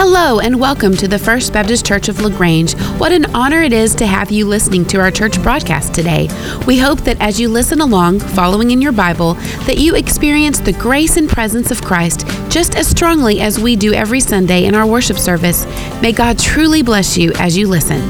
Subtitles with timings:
[0.00, 2.74] Hello, and welcome to the First Baptist Church of La Grange.
[3.00, 6.28] What an honor it is to have you listening to our church broadcast today.
[6.68, 9.34] We hope that as you listen along, following in your Bible,
[9.66, 13.92] that you experience the grace and presence of Christ just as strongly as we do
[13.92, 15.66] every Sunday in our worship service.
[16.00, 18.00] May God truly bless you as you listen.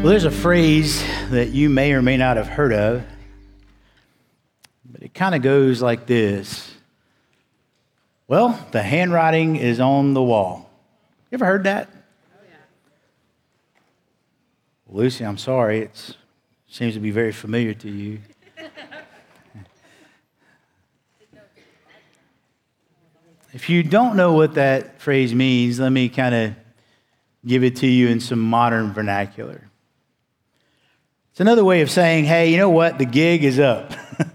[0.00, 3.04] Well, there's a phrase that you may or may not have heard of,
[4.90, 6.73] but it kind of goes like this
[8.26, 10.70] well, the handwriting is on the wall.
[11.30, 11.90] You ever heard that?
[11.92, 12.56] Oh, yeah.
[14.88, 15.80] Lucy, I'm sorry.
[15.80, 16.16] It
[16.68, 18.20] seems to be very familiar to you.
[23.52, 26.54] if you don't know what that phrase means, let me kind of
[27.46, 29.68] give it to you in some modern vernacular.
[31.32, 32.96] It's another way of saying, hey, you know what?
[32.96, 33.90] The gig is up.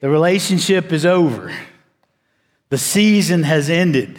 [0.00, 1.52] the relationship is over.
[2.70, 4.16] The season has ended.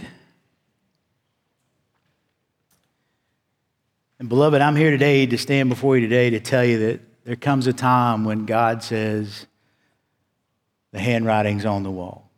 [4.20, 7.38] And beloved, I'm here today to stand before you today to tell you that there
[7.38, 9.48] comes a time when God says,
[10.92, 12.30] the handwriting's on the wall.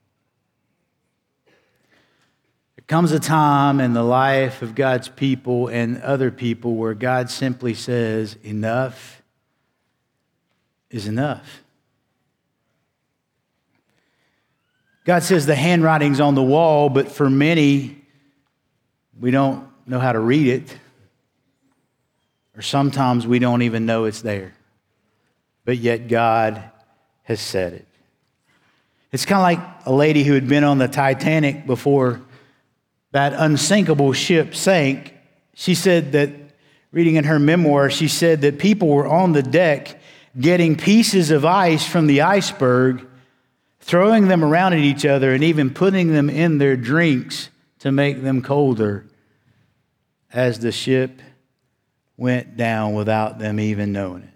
[1.48, 7.32] There comes a time in the life of God's people and other people where God
[7.32, 9.24] simply says, enough
[10.92, 11.63] is enough.
[15.06, 18.02] God says the handwriting's on the wall, but for many,
[19.20, 20.78] we don't know how to read it.
[22.56, 24.54] Or sometimes we don't even know it's there.
[25.66, 26.64] But yet God
[27.24, 27.88] has said it.
[29.12, 32.22] It's kind of like a lady who had been on the Titanic before
[33.12, 35.14] that unsinkable ship sank.
[35.54, 36.32] She said that,
[36.92, 40.00] reading in her memoir, she said that people were on the deck
[40.40, 43.08] getting pieces of ice from the iceberg
[43.84, 48.24] throwing them around at each other and even putting them in their drinks to make
[48.24, 49.06] them colder
[50.32, 51.22] as the ship
[52.16, 54.30] went down without them even knowing it.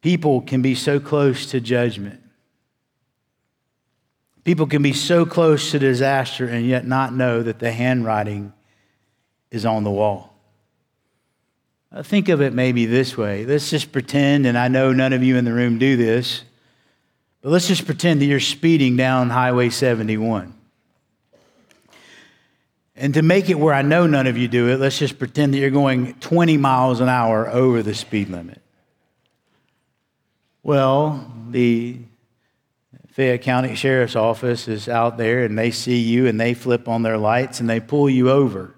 [0.00, 2.22] People can be so close to judgment.
[4.44, 8.52] People can be so close to disaster and yet not know that the handwriting
[9.50, 10.33] is on the wall.
[11.94, 13.46] Uh, think of it maybe this way.
[13.46, 16.42] Let's just pretend, and I know none of you in the room do this,
[17.40, 20.52] but let's just pretend that you're speeding down Highway 71.
[22.96, 25.54] And to make it where I know none of you do it, let's just pretend
[25.54, 28.60] that you're going 20 miles an hour over the speed limit.
[30.64, 31.98] Well, the
[33.12, 37.02] Fayette County Sheriff's Office is out there and they see you and they flip on
[37.02, 38.74] their lights and they pull you over.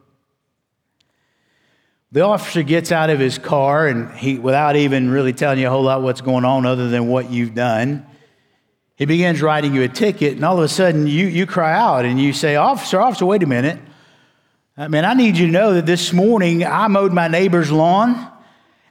[2.13, 5.71] The officer gets out of his car and he, without even really telling you a
[5.71, 8.07] whole lot what's going on other than what you've done,
[8.97, 12.07] he begins writing you a ticket, and all of a sudden you, you cry out
[12.07, 13.79] and you say, Officer, officer, wait a minute.
[14.79, 17.71] Uh, I mean, I need you to know that this morning I mowed my neighbor's
[17.71, 18.33] lawn.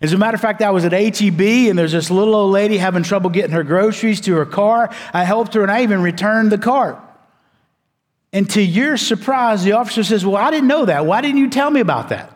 [0.01, 2.77] As a matter of fact, I was at HEB and there's this little old lady
[2.77, 4.93] having trouble getting her groceries to her car.
[5.13, 6.99] I helped her and I even returned the cart.
[8.31, 11.05] And to your surprise, the officer says, Well, I didn't know that.
[11.05, 12.34] Why didn't you tell me about that?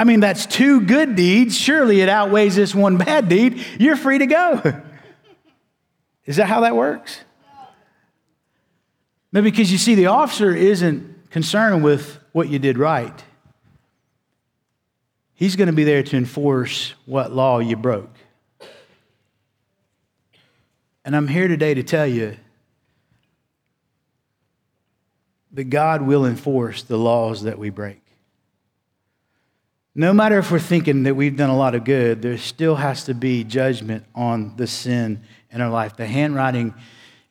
[0.00, 1.54] I mean, that's two good deeds.
[1.54, 3.62] Surely it outweighs this one bad deed.
[3.78, 4.62] You're free to go.
[6.24, 7.20] Is that how that works?
[9.30, 13.12] No, because you see, the officer isn't concerned with what you did right.
[15.34, 18.16] He's going to be there to enforce what law you broke.
[21.04, 22.38] And I'm here today to tell you
[25.52, 28.00] that God will enforce the laws that we break.
[29.94, 33.04] No matter if we're thinking that we've done a lot of good, there still has
[33.04, 35.96] to be judgment on the sin in our life.
[35.96, 36.74] The handwriting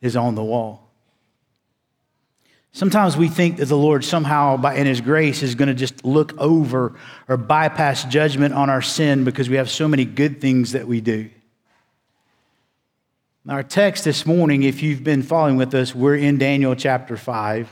[0.01, 0.89] is on the wall.
[2.71, 6.05] Sometimes we think that the Lord somehow, by, in His grace, is going to just
[6.05, 6.95] look over
[7.27, 11.01] or bypass judgment on our sin because we have so many good things that we
[11.01, 11.29] do.
[13.47, 17.67] Our text this morning, if you've been following with us, we're in Daniel chapter 5.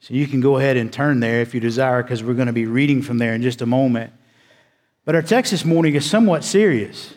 [0.00, 2.52] So you can go ahead and turn there if you desire, because we're going to
[2.52, 4.12] be reading from there in just a moment.
[5.04, 7.14] But our text this morning is somewhat serious.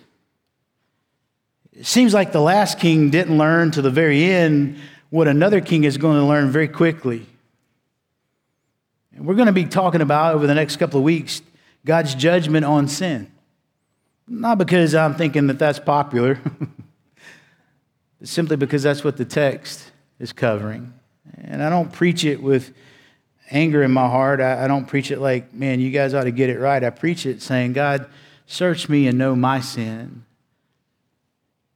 [1.73, 4.77] It seems like the last king didn't learn to the very end
[5.09, 7.25] what another king is going to learn very quickly.
[9.15, 11.41] And we're going to be talking about over the next couple of weeks
[11.85, 13.31] God's judgment on sin.
[14.27, 16.39] Not because I'm thinking that that's popular,
[18.23, 20.93] simply because that's what the text is covering.
[21.37, 22.73] And I don't preach it with
[23.51, 24.41] anger in my heart.
[24.41, 26.83] I, I, don't preach it like, man, you guys ought to get it right.
[26.83, 28.07] I preach it saying, God,
[28.45, 30.25] search me and know my sin.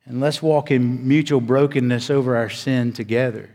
[0.05, 3.49] And let's walk in mutual brokenness over our sin together.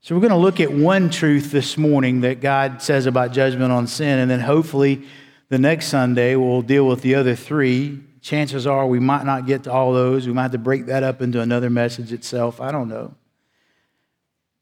[0.00, 3.70] So, we're going to look at one truth this morning that God says about judgment
[3.70, 5.06] on sin, and then hopefully
[5.48, 8.00] the next Sunday we'll deal with the other three.
[8.20, 10.26] Chances are we might not get to all those.
[10.26, 12.60] We might have to break that up into another message itself.
[12.60, 13.14] I don't know.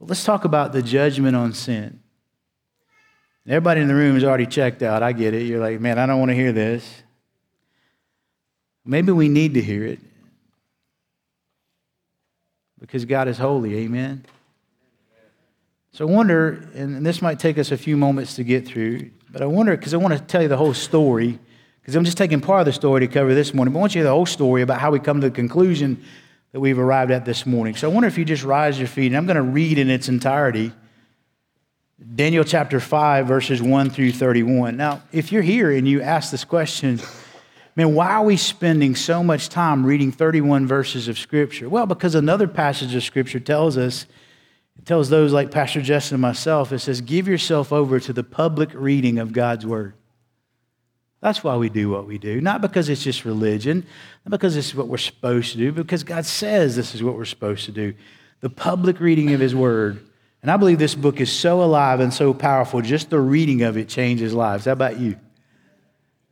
[0.01, 2.01] Let's talk about the judgment on sin.
[3.47, 5.03] Everybody in the room is already checked out.
[5.03, 5.43] I get it.
[5.43, 7.03] You're like, man, I don't want to hear this.
[8.85, 10.01] Maybe we need to hear it
[12.81, 13.77] because God is holy.
[13.79, 14.25] Amen.
[15.93, 19.43] So I wonder, and this might take us a few moments to get through, but
[19.43, 21.39] I wonder, because I want to tell you the whole story,
[21.81, 23.95] because I'm just taking part of the story to cover this morning, but I want
[23.95, 26.03] you to hear the whole story about how we come to the conclusion
[26.53, 27.77] that we've arrived at this morning.
[27.77, 29.89] So I wonder if you just rise your feet, and I'm going to read in
[29.91, 30.73] its entirety
[32.15, 34.77] Daniel chapter 5, verses 1 through 31.
[34.77, 36.99] Now, if you're here and you ask this question,
[37.77, 41.69] man, why are we spending so much time reading 31 verses of Scripture?
[41.69, 44.07] Well, because another passage of Scripture tells us
[44.79, 48.25] it tells those like Pastor Justin and myself, it says, give yourself over to the
[48.25, 49.93] public reading of God's word.
[51.21, 52.41] That's why we do what we do.
[52.41, 53.87] Not because it's just religion,
[54.25, 57.15] not because this is what we're supposed to do, because God says this is what
[57.15, 57.95] we're supposed to do.
[58.41, 60.07] The public reading of His Word.
[60.41, 63.77] And I believe this book is so alive and so powerful, just the reading of
[63.77, 64.65] it changes lives.
[64.65, 65.17] How about you?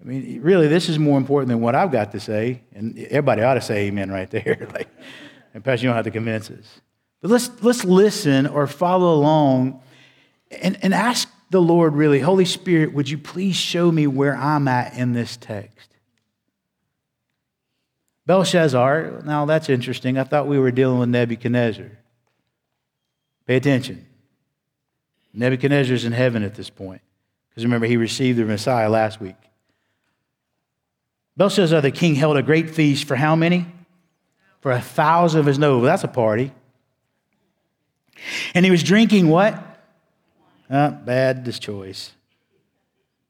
[0.00, 2.62] I mean, really, this is more important than what I've got to say.
[2.74, 4.68] And everybody ought to say amen right there.
[4.74, 4.88] like,
[5.52, 6.80] and Pastor, you don't have to convince us.
[7.20, 9.82] But let's, let's listen or follow along
[10.62, 14.68] and, and ask the Lord really, Holy Spirit, would you please show me where I'm
[14.68, 15.88] at in this text?
[18.26, 20.18] Belshazzar, now that's interesting.
[20.18, 21.90] I thought we were dealing with Nebuchadnezzar.
[23.46, 24.06] Pay attention.
[25.32, 27.00] Nebuchadnezzar's in heaven at this point.
[27.48, 29.36] Because remember, he received the Messiah last week.
[31.38, 33.64] Belshazzar the king held a great feast for how many?
[34.60, 35.84] For a thousand of his nobles.
[35.86, 36.52] That's a party.
[38.54, 39.67] And he was drinking what?
[40.70, 42.12] Uh, bad choice.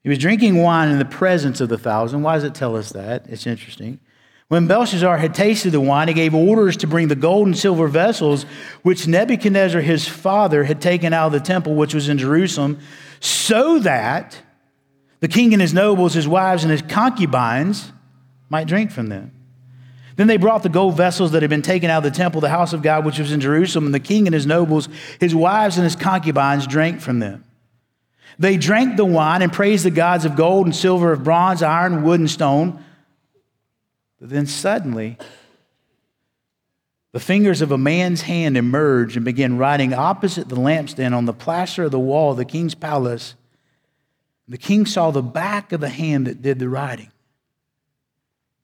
[0.03, 2.23] He was drinking wine in the presence of the thousand.
[2.23, 3.27] Why does it tell us that?
[3.29, 4.01] It's interesting.
[4.49, 7.87] When Belshazzar had tasted the wine, he gave orders to bring the gold and silver
[7.87, 8.47] vessels
[8.83, 12.79] which Nebuchadnezzar his father had taken out of the temple which was in Jerusalem,
[13.21, 14.41] so that
[15.21, 17.93] the king and his nobles, his wives, and his concubines
[18.49, 19.33] might drink from them.
[20.19, 22.49] Then they brought the gold vessels that had been taken out of the temple, the
[22.49, 24.89] house of God, which was in Jerusalem, and the king and his nobles,
[25.21, 27.45] his wives and his concubines drank from them.
[28.37, 32.03] They drank the wine and praised the gods of gold and silver, of bronze, iron,
[32.03, 32.85] wood, and stone.
[34.19, 35.19] But then suddenly,
[37.13, 41.33] the fingers of a man's hand emerged and began writing opposite the lampstand on the
[41.33, 43.37] plaster of the wall of the king's palace.
[44.49, 47.13] The king saw the back of the hand that did the writing.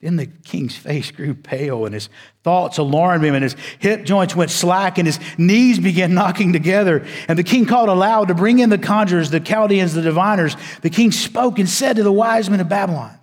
[0.04, 2.10] Then the king's face grew pale, and his
[2.42, 7.06] thoughts alarmed him, and his hip joints went slack, and his knees began knocking together.
[7.26, 10.58] And the king called aloud to bring in the conjurers, the Chaldeans, the diviners.
[10.82, 13.18] The king spoke and said to the wise men of Babylon,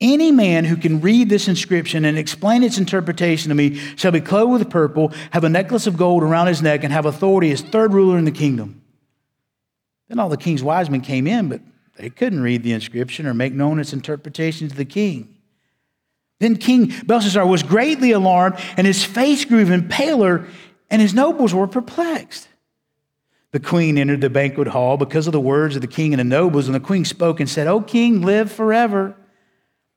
[0.00, 4.22] Any man who can read this inscription and explain its interpretation to me shall be
[4.22, 7.60] clothed with purple, have a necklace of gold around his neck, and have authority as
[7.60, 8.80] third ruler in the kingdom.
[10.08, 11.60] Then all the king's wise men came in, but
[11.98, 15.36] they couldn't read the inscription or make known its interpretation to the king.
[16.42, 20.48] Then King Belshazzar was greatly alarmed, and his face grew even paler,
[20.90, 22.48] and his nobles were perplexed.
[23.52, 26.24] The queen entered the banquet hall because of the words of the king and the
[26.24, 29.14] nobles, and the queen spoke and said, O king, live forever.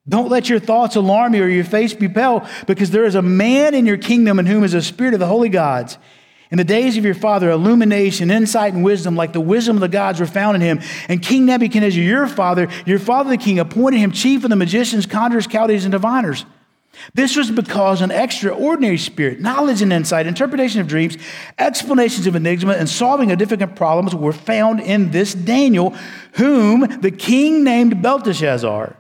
[0.08, 3.24] Don't let your thoughts alarm you or your face be pale, because there is a
[3.24, 5.98] man in your kingdom in whom is a spirit of the holy gods.
[6.52, 9.88] In the days of your father, illumination, insight, and wisdom, like the wisdom of the
[9.88, 10.80] gods, were found in him.
[11.10, 15.06] And King Nebuchadnezzar, your father, your father the king, appointed him chief of the magicians,
[15.06, 16.46] conjurers, Chaldees, and diviners.
[17.14, 21.18] This was because an extraordinary spirit, knowledge and insight, interpretation of dreams,
[21.58, 25.92] explanations of enigma, and solving of difficult problems were found in this Daniel,
[26.34, 28.96] whom the king named Belteshazzar.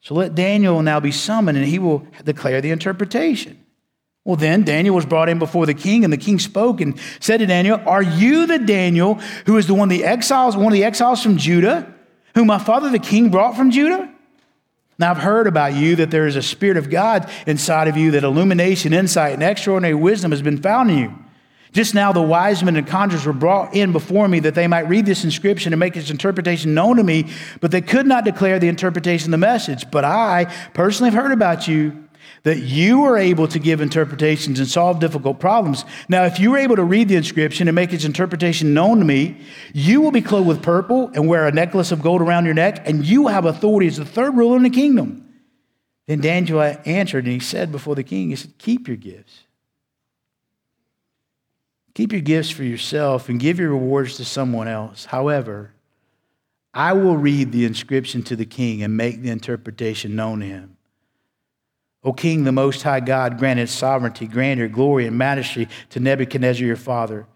[0.00, 3.62] So let Daniel now be summoned, and he will declare the interpretation.
[4.28, 7.38] Well, then Daniel was brought in before the king, and the king spoke and said
[7.38, 9.14] to Daniel, Are you the Daniel
[9.46, 11.90] who is the one the exiles, one of the exiles from Judah,
[12.34, 14.12] whom my father the king brought from Judah?
[14.98, 18.10] Now I've heard about you that there is a spirit of God inside of you,
[18.10, 21.14] that illumination, insight, and extraordinary wisdom has been found in you.
[21.72, 24.88] Just now, the wise men and conjurers were brought in before me that they might
[24.90, 27.30] read this inscription and make its interpretation known to me,
[27.62, 29.90] but they could not declare the interpretation of the message.
[29.90, 32.07] But I personally have heard about you
[32.42, 35.84] that you are able to give interpretations and solve difficult problems.
[36.08, 39.04] Now, if you are able to read the inscription and make its interpretation known to
[39.04, 39.40] me,
[39.72, 42.82] you will be clothed with purple and wear a necklace of gold around your neck,
[42.86, 45.24] and you will have authority as the third ruler in the kingdom.
[46.08, 49.44] Then Daniel answered and he said before the king, He said, Keep your gifts.
[51.94, 55.04] Keep your gifts for yourself and give your rewards to someone else.
[55.04, 55.72] However,
[56.72, 60.77] I will read the inscription to the king and make the interpretation known to him.
[62.04, 66.76] O king, the most high God granted sovereignty, grandeur, glory, and majesty to Nebuchadnezzar your
[66.76, 67.26] father.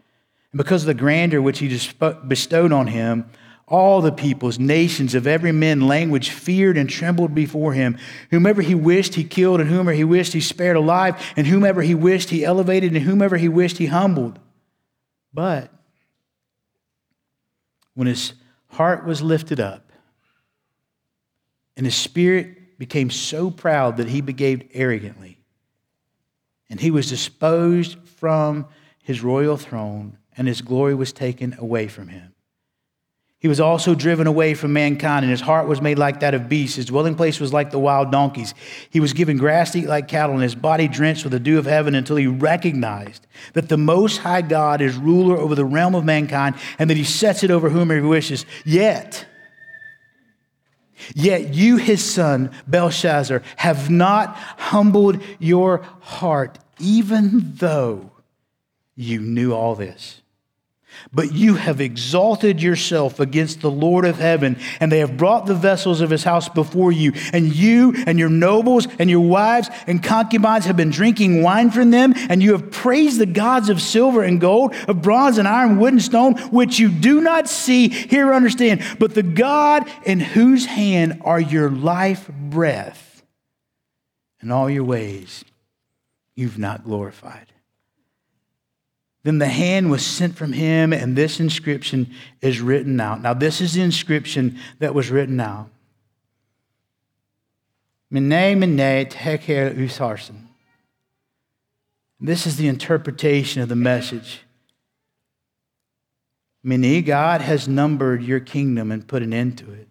[0.53, 1.81] And because of the grandeur which he
[2.29, 3.29] bestowed on him,
[3.67, 7.97] all the peoples, nations of every man, language feared and trembled before him.
[8.31, 11.95] Whomever he wished, he killed, and whomever he wished, he spared alive, and whomever he
[11.95, 14.39] wished, he elevated, and whomever he wished, he humbled.
[15.33, 15.71] But
[17.95, 18.35] when his
[18.69, 19.91] heart was lifted up
[21.77, 25.39] and his spirit became so proud that he behaved arrogantly,
[26.69, 28.67] and he was disposed from
[29.05, 32.35] his royal throne, and his glory was taken away from him.
[33.39, 36.49] He was also driven away from mankind, and his heart was made like that of
[36.49, 36.75] beasts.
[36.75, 38.53] His dwelling place was like the wild donkeys.
[38.91, 41.61] He was given grass to eat like cattle, and his body drenched with the dew
[41.61, 45.95] of heaven until he recognized that the Most High God is ruler over the realm
[45.95, 48.45] of mankind, and that he sets it over whomever he wishes.
[48.65, 49.29] Yet,
[51.15, 58.11] Yet you, his son, Belshazzar, have not humbled your heart, even though
[58.95, 60.22] you knew all this.
[61.13, 65.55] But you have exalted yourself against the Lord of heaven, and they have brought the
[65.55, 67.13] vessels of his house before you.
[67.33, 71.91] And you and your nobles and your wives and concubines have been drinking wine from
[71.91, 75.79] them, and you have praised the gods of silver and gold, of bronze and iron,
[75.79, 78.83] wood and stone, which you do not see, hear, understand.
[78.99, 83.23] But the God in whose hand are your life breath,
[84.41, 85.45] and all your ways
[86.35, 87.52] you've not glorified.
[89.25, 93.23] Then the hand was sent from him, and this inscription is written out.
[93.23, 95.71] Now, this is the inscription that was written out.
[98.11, 100.47] Mene, mene, tekel upharsin.
[102.21, 104.43] This is the interpretation of the message.
[106.65, 109.89] Mene, God has numbered your kingdom and put an end to it.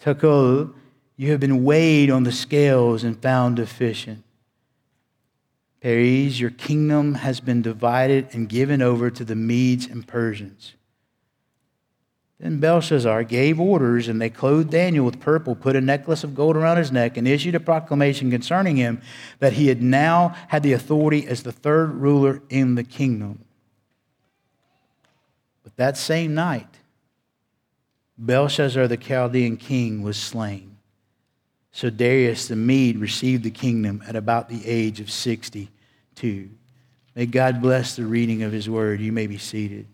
[0.00, 0.72] Tekel,
[1.16, 4.24] you have been weighed on the scales and found deficient.
[5.80, 10.74] Peres, your kingdom has been divided and given over to the Medes and Persians.
[12.38, 16.56] Then Belshazzar gave orders, and they clothed Daniel with purple, put a necklace of gold
[16.56, 19.02] around his neck, and issued a proclamation concerning him
[19.40, 23.44] that he had now had the authority as the third ruler in the kingdom.
[25.62, 26.78] But that same night,
[28.16, 30.69] Belshazzar the Chaldean king was slain.
[31.72, 36.50] So Darius the Mede received the kingdom at about the age of 62.
[37.14, 39.00] May God bless the reading of his word.
[39.00, 39.86] You may be seated.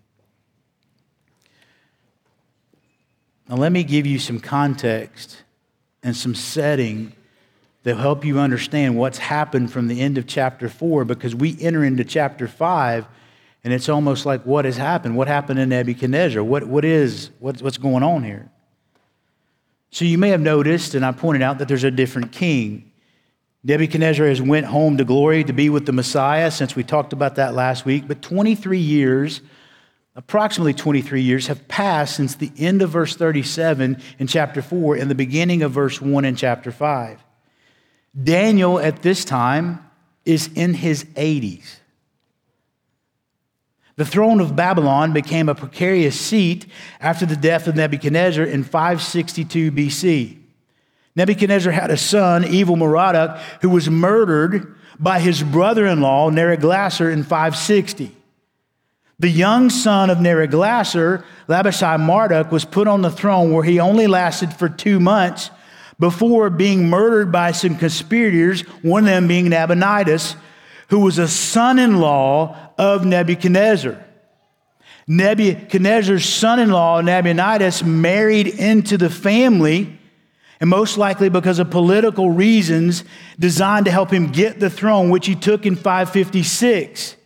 [3.49, 5.43] Now, let me give you some context
[6.03, 7.13] and some setting
[7.85, 11.57] that will help you understand what's happened from the end of chapter 4 because we
[11.61, 13.07] enter into chapter 5
[13.63, 15.17] and it's almost like what has happened?
[15.17, 16.43] What happened in Nebuchadnezzar?
[16.43, 18.49] What, what is, what, what's going on here?
[19.97, 22.93] So you may have noticed, and I pointed out, that there's a different king.
[23.65, 27.37] Nebuchadnezzar has went home to glory to be with the Messiah since we talked about
[27.37, 29.41] that last week, but 23 years,
[30.15, 35.11] approximately 23 years, have passed since the end of verse 37 in chapter 4 and
[35.11, 37.25] the beginning of verse 1 in chapter 5.
[38.23, 39.83] Daniel at this time
[40.27, 41.77] is in his 80s.
[43.97, 46.67] The throne of Babylon became a precarious seat
[47.01, 50.39] after the death of Nebuchadnezzar in 562 BC.
[51.17, 57.11] Nebuchadnezzar had a son, Evil Merodach, who was murdered by his brother in law, Neriglissar,
[57.11, 58.15] in 560.
[59.19, 64.07] The young son of Neriglissar, Labashi Marduk, was put on the throne where he only
[64.07, 65.51] lasted for two months
[65.99, 70.37] before being murdered by some conspirators, one of them being Nabonidus,
[70.89, 74.03] who was a son in law of Nebuchadnezzar.
[75.09, 79.99] Nebuchadnezzar's son in law, Nabonidus, married into the family,
[80.61, 83.05] and most likely because of political reasons,
[83.39, 87.17] designed to help him get the throne, which he took in 556.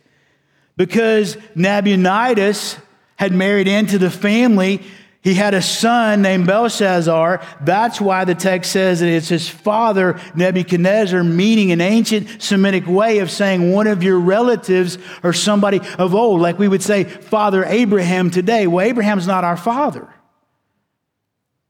[0.77, 2.77] Because Nabonidus
[3.15, 4.83] had married into the family,
[5.23, 7.45] he had a son named Belshazzar.
[7.61, 13.19] That's why the text says that it's his father, Nebuchadnezzar, meaning an ancient Semitic way
[13.19, 17.63] of saying one of your relatives or somebody of old, like we would say Father
[17.65, 18.65] Abraham today.
[18.65, 20.07] Well, Abraham's not our father,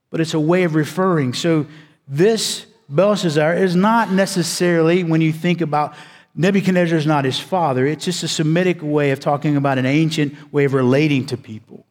[0.09, 1.33] but it's a way of referring.
[1.33, 1.65] So
[2.07, 5.93] this Belshazzar is not necessarily, when you think about
[6.35, 10.53] Nebuchadnezzar is not his father, it's just a Semitic way of talking about an ancient
[10.53, 11.85] way of relating to people.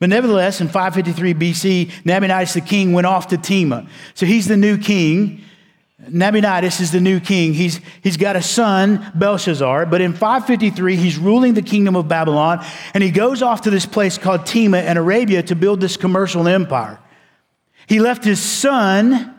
[0.00, 3.88] But nevertheless, in 553 BC, Nabonidus the king went off to Tema.
[4.14, 5.42] So he's the new king.
[6.08, 7.52] Nabonidus is the new king.
[7.52, 12.64] He's, he's got a son, Belshazzar, but in 553, he's ruling the kingdom of Babylon,
[12.94, 16.46] and he goes off to this place called Tema in Arabia to build this commercial
[16.46, 17.00] empire.
[17.88, 19.34] He left his son,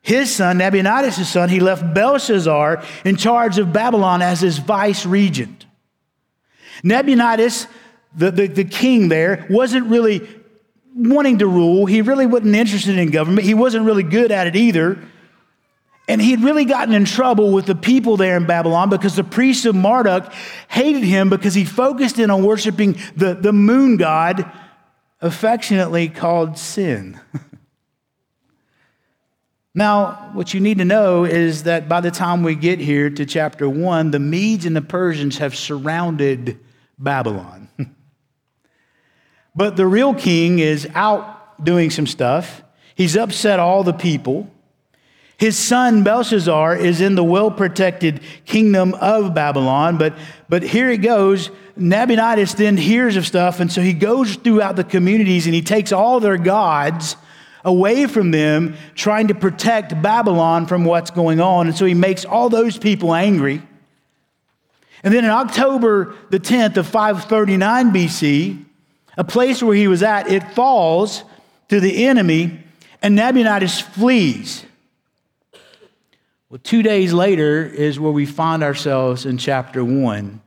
[0.00, 5.66] his son, Nabonidus' son, he left Belshazzar in charge of Babylon as his vice regent.
[6.82, 7.66] Nabonidus,
[8.16, 10.26] the, the, the king there, wasn't really
[10.94, 11.86] wanting to rule.
[11.86, 13.46] He really wasn't interested in government.
[13.46, 14.98] He wasn't really good at it either.
[16.08, 19.66] And he'd really gotten in trouble with the people there in Babylon because the priests
[19.66, 20.32] of Marduk
[20.68, 24.50] hated him because he focused in on worshiping the, the moon god,
[25.20, 27.20] affectionately called sin.
[29.74, 33.26] now, what you need to know is that by the time we get here to
[33.26, 36.58] chapter one, the Medes and the Persians have surrounded
[36.98, 37.68] Babylon.
[39.58, 42.62] but the real king is out doing some stuff.
[42.94, 44.48] He's upset all the people.
[45.36, 50.16] His son Belshazzar is in the well protected kingdom of Babylon, but,
[50.48, 51.50] but here it goes.
[51.74, 55.90] Nabonidus then hears of stuff, and so he goes throughout the communities and he takes
[55.90, 57.16] all their gods
[57.64, 61.66] away from them, trying to protect Babylon from what's going on.
[61.66, 63.60] And so he makes all those people angry.
[65.02, 68.64] And then in October the 10th of 539 BC,
[69.18, 71.24] a place where he was at, it falls
[71.68, 72.62] to the enemy,
[73.02, 74.64] and Nabonidus flees.
[76.48, 80.40] Well, two days later is where we find ourselves in chapter one.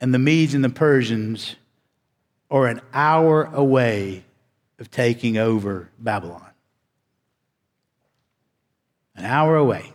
[0.00, 1.56] And the Medes and the Persians
[2.50, 4.24] are an hour away
[4.78, 6.50] of taking over Babylon.
[9.14, 9.93] An hour away.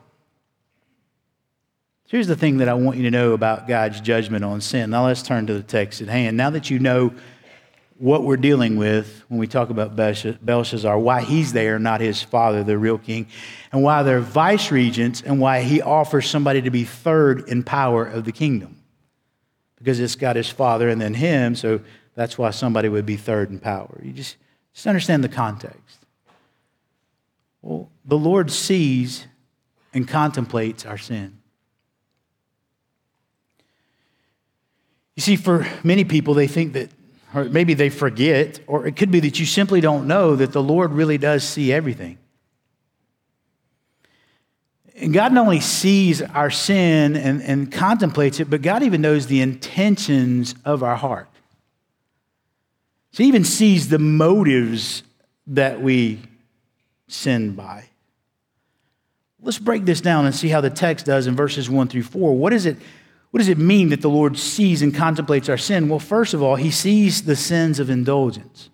[2.09, 4.89] Here's the thing that I want you to know about God's judgment on sin.
[4.89, 6.37] Now let's turn to the text at hand.
[6.37, 7.13] Now that you know
[7.99, 12.63] what we're dealing with when we talk about Belshazzar, why he's there, not his father,
[12.63, 13.27] the real king,
[13.71, 18.05] and why they're vice regents, and why he offers somebody to be third in power
[18.05, 18.81] of the kingdom.
[19.77, 21.79] Because it's got his father and then him, so
[22.15, 24.01] that's why somebody would be third in power.
[24.01, 24.37] You just,
[24.73, 25.99] just understand the context.
[27.61, 29.27] Well, the Lord sees
[29.93, 31.38] and contemplates our sin.
[35.19, 36.89] You see, for many people, they think that
[37.33, 40.63] or maybe they forget, or it could be that you simply don't know that the
[40.63, 42.17] Lord really does see everything.
[44.95, 49.27] And God not only sees our sin and, and contemplates it, but God even knows
[49.27, 51.27] the intentions of our heart.
[53.11, 55.03] So he even sees the motives
[55.47, 56.21] that we
[57.09, 57.89] sin by.
[59.41, 62.37] Let's break this down and see how the text does in verses 1 through 4.
[62.37, 62.77] What is it
[63.31, 65.87] what does it mean that the Lord sees and contemplates our sin?
[65.87, 68.69] Well, first of all, he sees the sins of indulgence.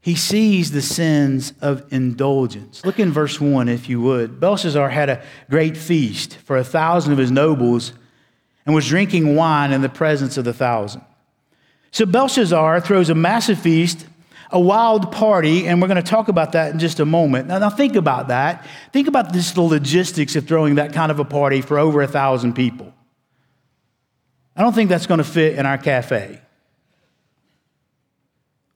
[0.00, 2.84] He sees the sins of indulgence.
[2.84, 4.40] Look in verse 1, if you would.
[4.40, 7.92] Belshazzar had a great feast for a thousand of his nobles
[8.66, 11.02] and was drinking wine in the presence of the thousand.
[11.92, 14.06] So Belshazzar throws a massive feast
[14.52, 17.48] a wild party, and we're going to talk about that in just a moment.
[17.48, 18.66] Now, now, think about that.
[18.92, 22.06] Think about this, the logistics of throwing that kind of a party for over a
[22.06, 22.92] thousand people.
[24.54, 26.40] I don't think that's going to fit in our cafe.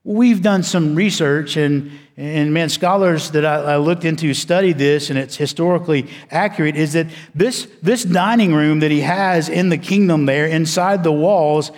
[0.05, 5.11] We've done some research, and, and man, scholars that I, I looked into studied this,
[5.11, 6.77] and it's historically accurate.
[6.77, 11.13] Is that this, this dining room that he has in the kingdom there, inside the
[11.13, 11.73] walls,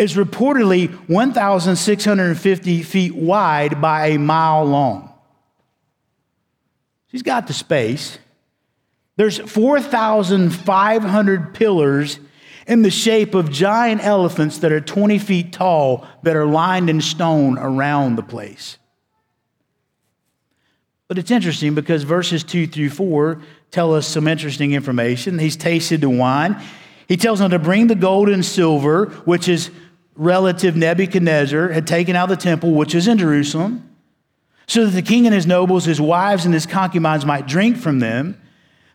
[0.00, 5.12] is reportedly 1,650 feet wide by a mile long.
[7.08, 8.18] He's got the space.
[9.16, 12.18] There's 4,500 pillars
[12.66, 17.02] in the shape of giant elephants that are 20 feet tall that are lined in
[17.02, 18.78] stone around the place.
[21.08, 25.38] But it's interesting because verses 2 through 4 tell us some interesting information.
[25.38, 26.58] He's tasted the wine.
[27.08, 29.70] He tells them to bring the gold and silver, which is
[30.20, 33.88] relative Nebuchadnezzar had taken out the temple, which is in Jerusalem,
[34.66, 38.00] so that the king and his nobles, his wives, and his concubines might drink from
[38.00, 38.38] them.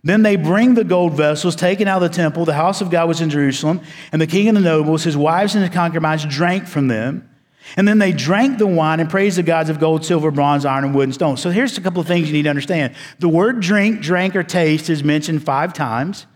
[0.03, 2.45] Then they bring the gold vessels taken out of the temple.
[2.45, 5.55] The house of God was in Jerusalem, and the king and the nobles, his wives,
[5.55, 7.27] and his concubines drank from them.
[7.75, 10.83] And then they drank the wine and praised the gods of gold, silver, bronze, iron,
[10.83, 11.37] and wood and stone.
[11.37, 12.93] So here's a couple of things you need to understand.
[13.17, 16.27] The word drink, drank, or taste is mentioned five times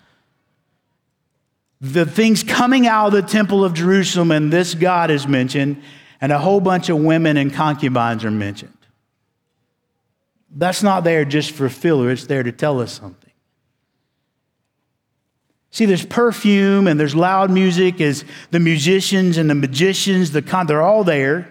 [1.81, 5.81] the things coming out of the temple of Jerusalem, and this God is mentioned,
[6.19, 8.73] and a whole bunch of women and concubines are mentioned.
[10.51, 13.29] That's not there just for filler, it's there to tell us something.
[15.71, 20.65] See, there's perfume and there's loud music as the musicians and the magicians, the con-
[20.65, 21.49] they're all there.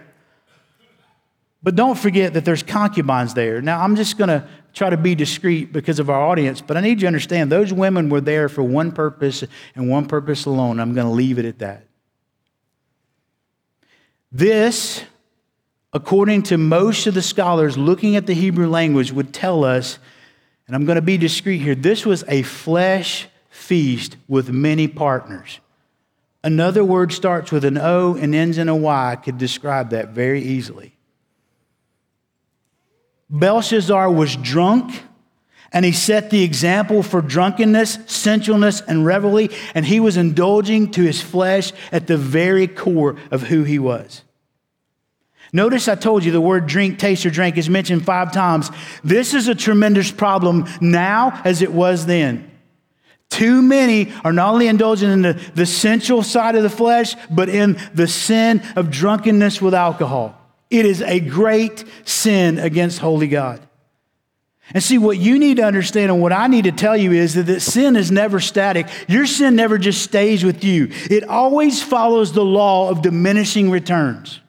[1.62, 3.62] But don't forget that there's concubines there.
[3.62, 6.80] Now, I'm just going to try to be discreet because of our audience, but I
[6.80, 10.78] need you to understand those women were there for one purpose and one purpose alone.
[10.80, 11.84] I'm going to leave it at that.
[14.30, 15.04] This,
[15.92, 19.98] according to most of the scholars looking at the Hebrew language, would tell us,
[20.66, 25.60] and I'm going to be discreet here, this was a flesh feast with many partners.
[26.44, 30.42] Another word starts with an O and ends in a Y could describe that very
[30.42, 30.97] easily.
[33.30, 35.02] Belshazzar was drunk,
[35.72, 41.02] and he set the example for drunkenness, sensualness, and revelry, and he was indulging to
[41.02, 44.22] his flesh at the very core of who he was.
[45.52, 48.70] Notice I told you the word drink, taste, or drink is mentioned five times.
[49.02, 52.50] This is a tremendous problem now as it was then.
[53.30, 57.48] Too many are not only indulging in the, the sensual side of the flesh, but
[57.48, 60.34] in the sin of drunkenness with alcohol.
[60.70, 63.60] It is a great sin against holy God.
[64.74, 67.34] And see, what you need to understand and what I need to tell you is
[67.34, 68.86] that, that sin is never static.
[69.08, 74.40] Your sin never just stays with you, it always follows the law of diminishing returns.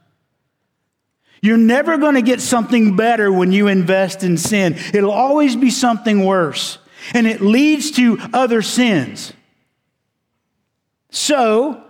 [1.41, 5.69] You're never going to get something better when you invest in sin, it'll always be
[5.69, 6.79] something worse.
[7.13, 9.31] And it leads to other sins.
[11.11, 11.83] So,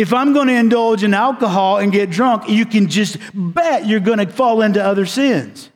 [0.00, 4.00] if I'm going to indulge in alcohol and get drunk, you can just bet you're
[4.00, 5.68] going to fall into other sins.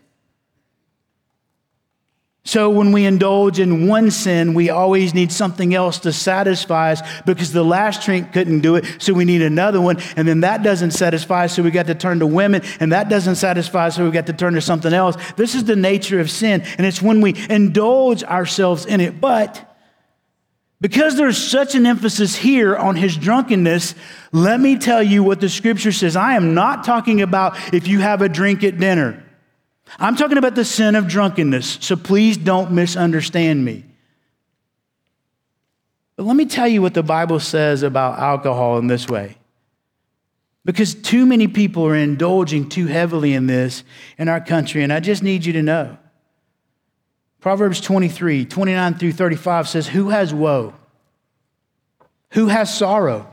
[2.46, 7.02] So when we indulge in one sin, we always need something else to satisfy us
[7.26, 9.98] because the last drink couldn't do it, so we need another one.
[10.16, 13.36] And then that doesn't satisfy so we got to turn to women, and that doesn't
[13.36, 15.16] satisfy so we got to turn to something else.
[15.36, 19.20] This is the nature of sin, and it's when we indulge ourselves in it.
[19.20, 19.73] But
[20.80, 23.94] because there's such an emphasis here on his drunkenness,
[24.32, 26.16] let me tell you what the scripture says.
[26.16, 29.22] I am not talking about if you have a drink at dinner.
[29.98, 33.84] I'm talking about the sin of drunkenness, so please don't misunderstand me.
[36.16, 39.36] But let me tell you what the Bible says about alcohol in this way.
[40.64, 43.84] Because too many people are indulging too heavily in this
[44.16, 45.98] in our country, and I just need you to know
[47.44, 50.72] Proverbs 23, 29 through 35 says, Who has woe?
[52.30, 53.30] Who has sorrow?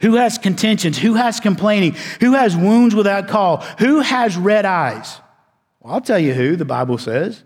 [0.00, 0.98] Who has contentions?
[0.98, 1.94] Who has complaining?
[2.18, 3.58] Who has wounds without call?
[3.78, 5.20] Who has red eyes?
[5.78, 7.44] Well, I'll tell you who, the Bible says.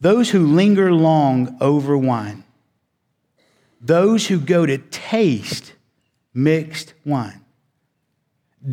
[0.00, 2.42] Those who linger long over wine.
[3.82, 5.74] Those who go to taste
[6.32, 7.44] mixed wine.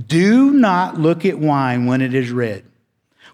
[0.08, 2.64] Do not look at wine when it is red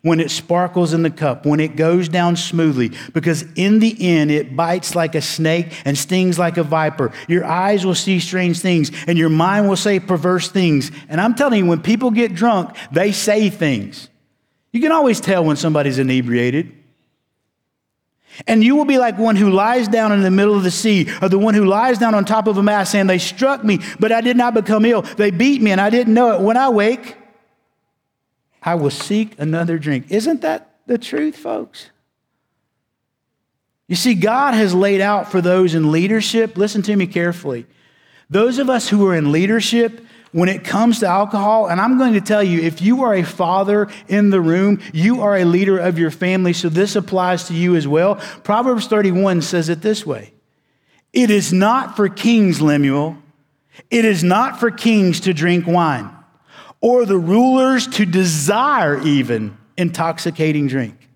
[0.01, 4.31] when it sparkles in the cup, when it goes down smoothly, because in the end
[4.31, 7.11] it bites like a snake and stings like a viper.
[7.27, 10.91] Your eyes will see strange things, and your mind will say perverse things.
[11.09, 14.09] And I'm telling you, when people get drunk, they say things.
[14.71, 16.75] You can always tell when somebody's inebriated.
[18.47, 21.07] And you will be like one who lies down in the middle of the sea,
[21.21, 23.79] or the one who lies down on top of a mast, saying, They struck me,
[23.99, 25.01] but I did not become ill.
[25.01, 26.41] They beat me, and I didn't know it.
[26.41, 27.17] When I wake,
[28.61, 30.07] I will seek another drink.
[30.09, 31.89] Isn't that the truth, folks?
[33.87, 37.65] You see, God has laid out for those in leadership, listen to me carefully.
[38.29, 42.13] Those of us who are in leadership, when it comes to alcohol, and I'm going
[42.13, 45.79] to tell you, if you are a father in the room, you are a leader
[45.79, 48.15] of your family, so this applies to you as well.
[48.43, 50.33] Proverbs 31 says it this way
[51.11, 53.17] It is not for kings, Lemuel,
[53.89, 56.13] it is not for kings to drink wine
[56.81, 61.09] or the rulers to desire even intoxicating drink.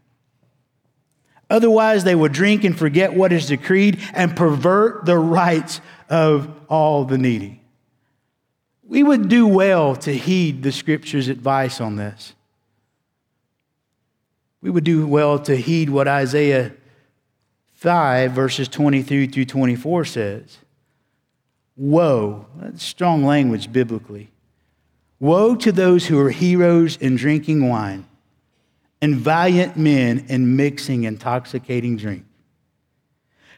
[1.49, 7.05] Otherwise, they would drink and forget what is decreed and pervert the rights of all
[7.05, 7.61] the needy.
[8.83, 12.33] We would do well to heed the scripture's advice on this.
[14.61, 16.73] We would do well to heed what Isaiah
[17.73, 20.57] 5, verses 23 through 24 says.
[21.75, 24.32] Woe, that's strong language biblically.
[25.23, 28.05] Woe to those who are heroes in drinking wine
[29.01, 32.25] and valiant men in mixing intoxicating drink,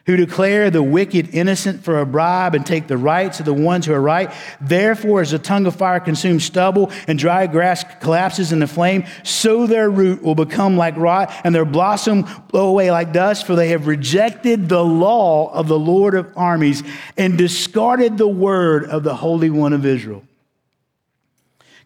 [0.04, 3.84] who declare the wicked innocent for a bribe and take the rights of the ones
[3.84, 4.32] who are right.
[4.60, 9.04] Therefore, as a tongue of fire consumes stubble and dry grass collapses in the flame,
[9.24, 13.56] so their root will become like rot and their blossom blow away like dust, for
[13.56, 16.84] they have rejected the law of the Lord of armies
[17.16, 20.22] and discarded the word of the Holy One of Israel.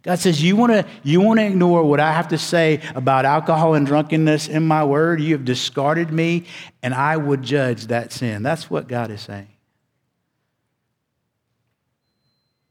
[0.02, 3.74] God says, You want to you wanna ignore what I have to say about alcohol
[3.74, 5.20] and drunkenness in my word?
[5.20, 6.46] You have discarded me,
[6.82, 8.42] and I would judge that sin.
[8.42, 9.48] That's what God is saying.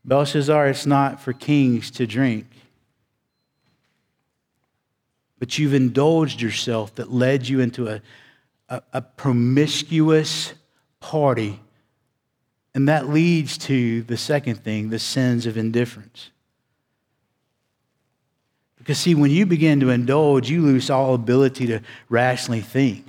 [0.06, 2.48] Belshazzar, it's not for kings to drink.
[5.40, 8.02] but you've indulged yourself that led you into a,
[8.68, 10.54] a, a promiscuous
[11.00, 11.60] party.
[12.76, 16.30] And that leads to the second thing the sins of indifference.
[18.90, 23.06] Because, see, when you begin to indulge, you lose all ability to rationally think.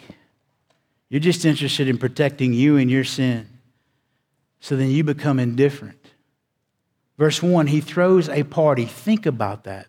[1.09, 3.49] You're just interested in protecting you and your sin.
[4.61, 5.97] So then you become indifferent.
[7.17, 8.85] Verse 1, he throws a party.
[8.85, 9.87] Think about that.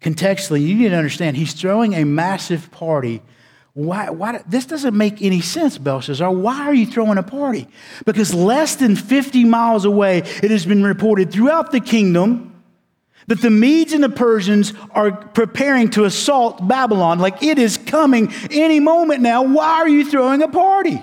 [0.00, 3.22] Contextually, you need to understand he's throwing a massive party.
[3.74, 6.32] Why, why, this doesn't make any sense, Belshazzar.
[6.32, 7.68] Why are you throwing a party?
[8.04, 12.54] Because less than 50 miles away, it has been reported throughout the kingdom
[13.26, 17.18] that the Medes and the Persians are preparing to assault Babylon.
[17.18, 19.42] Like it is coming any moment now.
[19.42, 21.02] Why are you throwing a party?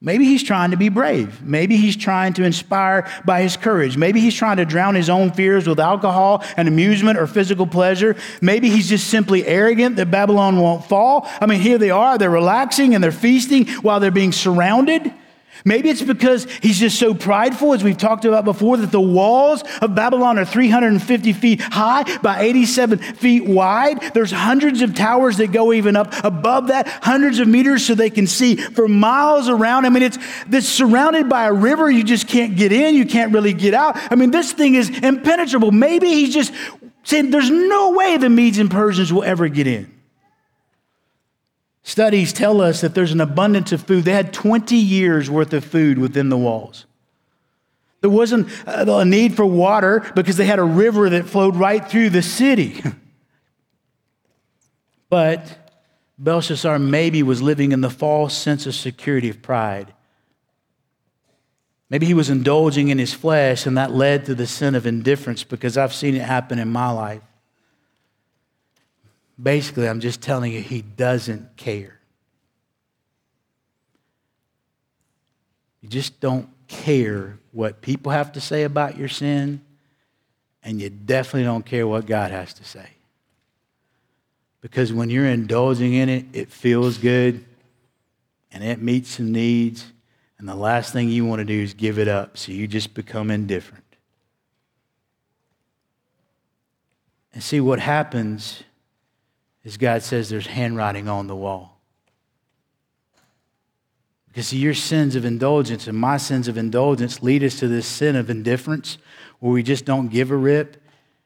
[0.00, 1.42] Maybe he's trying to be brave.
[1.42, 3.96] Maybe he's trying to inspire by his courage.
[3.96, 8.14] Maybe he's trying to drown his own fears with alcohol and amusement or physical pleasure.
[8.40, 11.28] Maybe he's just simply arrogant that Babylon won't fall.
[11.40, 15.12] I mean, here they are, they're relaxing and they're feasting while they're being surrounded.
[15.64, 19.62] Maybe it's because he's just so prideful, as we've talked about before, that the walls
[19.80, 24.00] of Babylon are 350 feet high by 87 feet wide.
[24.14, 28.10] There's hundreds of towers that go even up above that, hundreds of meters so they
[28.10, 29.86] can see for miles around.
[29.86, 31.90] I mean, it's this surrounded by a river.
[31.90, 33.96] You just can't get in, you can't really get out.
[34.10, 35.72] I mean, this thing is impenetrable.
[35.72, 36.52] Maybe he's just
[37.04, 39.97] saying there's no way the Medes and Persians will ever get in.
[41.88, 44.04] Studies tell us that there's an abundance of food.
[44.04, 46.84] They had 20 years worth of food within the walls.
[48.02, 51.82] There wasn't uh, a need for water because they had a river that flowed right
[51.82, 52.82] through the city.
[55.08, 55.72] but
[56.18, 59.94] Belshazzar maybe was living in the false sense of security of pride.
[61.88, 65.42] Maybe he was indulging in his flesh, and that led to the sin of indifference
[65.42, 67.22] because I've seen it happen in my life.
[69.40, 72.00] Basically, I'm just telling you, he doesn't care.
[75.80, 79.60] You just don't care what people have to say about your sin,
[80.62, 82.88] and you definitely don't care what God has to say.
[84.60, 87.44] Because when you're indulging in it, it feels good
[88.50, 89.84] and it meets some needs,
[90.38, 92.94] and the last thing you want to do is give it up, so you just
[92.94, 93.84] become indifferent.
[97.34, 98.62] And see what happens
[99.68, 101.78] is God says there's handwriting on the wall.
[104.26, 108.16] Because your sins of indulgence and my sins of indulgence lead us to this sin
[108.16, 108.96] of indifference
[109.40, 110.82] where we just don't give a rip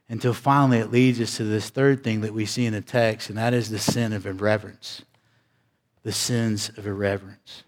[0.08, 3.28] until finally it leads us to this third thing that we see in the text,
[3.28, 5.02] and that is the sin of irreverence.
[6.02, 7.62] The sins of irreverence.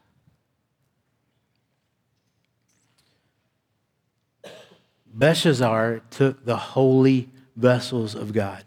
[5.07, 8.65] Belshazzar took the holy vessels of God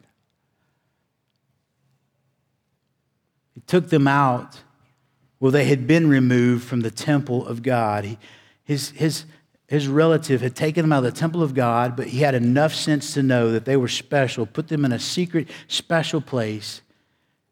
[3.68, 4.62] took them out.
[5.40, 8.06] Well, they had been removed from the temple of God.
[8.06, 8.18] He,
[8.64, 9.26] his, his,
[9.68, 12.74] his relative had taken them out of the temple of God, but he had enough
[12.74, 16.82] sense to know that they were special, put them in a secret, special place.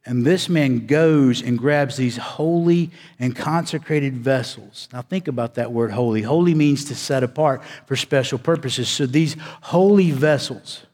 [0.08, 4.88] And this man goes and grabs these holy and consecrated vessels.
[4.94, 6.22] Now, think about that word holy.
[6.22, 8.88] Holy means to set apart for special purposes.
[8.88, 10.85] So, these holy vessels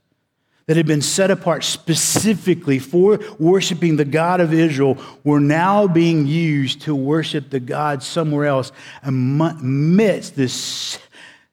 [0.71, 6.25] that had been set apart specifically for worshiping the God of Israel were now being
[6.25, 8.71] used to worship the God somewhere else
[9.03, 10.97] amidst this,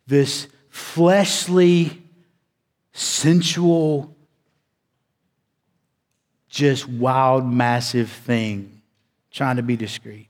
[0.07, 2.01] this fleshly,
[2.93, 4.17] sensual,
[6.49, 8.83] just wild, massive thing,
[9.33, 10.29] trying to be discreet.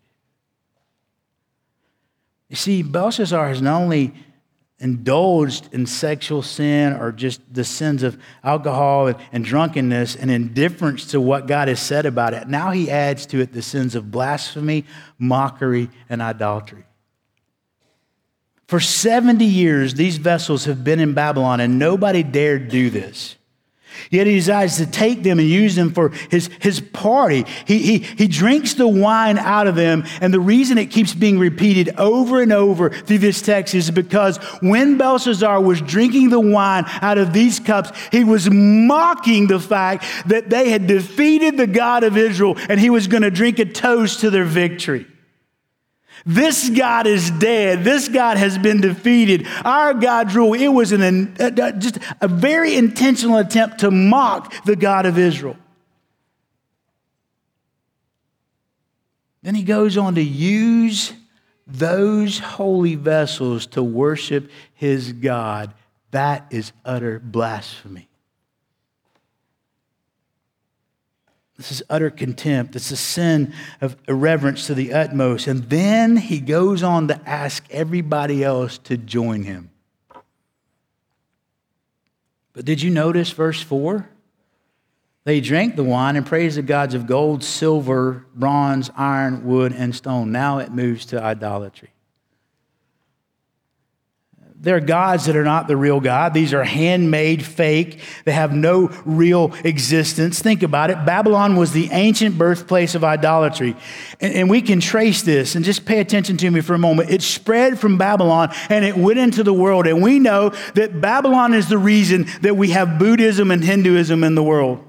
[2.49, 4.15] You see, Belshazzar has not only
[4.81, 11.07] indulged in sexual sin or just the sins of alcohol and, and, drunkenness and indifference
[11.07, 12.47] to what God has said about it.
[12.47, 14.85] Now he adds to it the sins of blasphemy,
[15.19, 16.85] mockery, and idolatry.
[18.69, 23.38] For 70 years, these vessels have been in Babylon, and nobody dared do this.
[24.11, 27.45] Yet he decides to take them and use them for his, his party.
[27.67, 30.05] He, he, he drinks the wine out of them.
[30.21, 34.37] And the reason it keeps being repeated over and over through this text is because
[34.61, 40.05] when Belshazzar was drinking the wine out of these cups, he was mocking the fact
[40.27, 43.65] that they had defeated the God of Israel and he was going to drink a
[43.65, 45.07] toast to their victory.
[46.29, 47.85] This God is dead.
[47.85, 49.47] This God has been defeated.
[49.65, 54.53] Our God's rule, it was an, uh, uh, just a very intentional attempt to mock
[54.67, 55.57] the God of Israel.
[59.43, 61.15] Then he goes on to use
[61.67, 65.73] those holy vessels to worship his God.
[66.11, 68.08] That is utter blasphemy.
[71.59, 72.77] This is utter contempt.
[72.77, 75.49] It's a sin of irreverence to the utmost.
[75.49, 79.71] And then he goes on to ask everybody else to join him.
[82.53, 84.09] But did you notice verse 4?
[85.25, 89.95] They drank the wine and praised the gods of gold, silver, bronze, iron, wood, and
[89.95, 90.31] stone.
[90.31, 91.91] Now it moves to idolatry.
[94.61, 96.35] They're gods that are not the real God.
[96.35, 98.01] These are handmade, fake.
[98.25, 100.43] They have no real existence.
[100.43, 101.07] Think about it.
[101.07, 103.77] Babylon was the ancient birthplace of idolatry.
[104.21, 107.11] And, and, we can trace this, and just pay attention to me for a moment.
[107.11, 109.87] It spread from Babylon and it went into the world.
[109.87, 114.35] And we know that Babylon is the reason that we have Buddhism and Hinduism in
[114.35, 114.83] the world.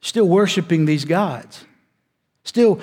[0.00, 1.66] Still worshiping these gods
[2.44, 2.80] still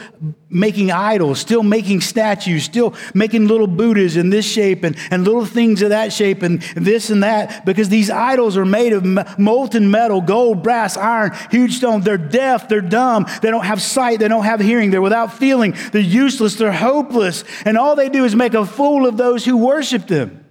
[0.50, 5.46] making idols, still making statues, still making little Buddhas in this shape and, and little
[5.46, 9.04] things of that shape and this and that, because these idols are made of
[9.39, 12.02] molten metal, gold, brass, iron, huge stone.
[12.02, 15.76] They're deaf, they're dumb, they don't have sight, they don't have hearing, they're without feeling,
[15.91, 19.58] they're useless, they're hopeless, and all they do is make a fool of those who
[19.58, 20.47] worship them.